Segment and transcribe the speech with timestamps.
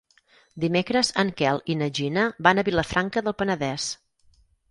[0.61, 3.87] Dimecres en Quel i na Gina van a Vilafranca del Penedès.